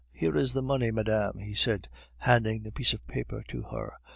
"Here 0.11 0.35
is 0.35 0.53
the 0.53 0.63
money, 0.63 0.89
madame," 0.89 1.37
he 1.37 1.53
said, 1.53 1.87
handing 2.17 2.63
the 2.63 2.71
piece 2.71 2.91
of 2.93 3.05
paper 3.05 3.43
to 3.49 3.61
her. 3.71 3.97